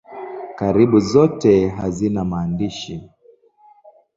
Karibu 0.57 0.97
zote 1.11 1.51
hazina 1.77 2.21
maandishi. 2.29 2.95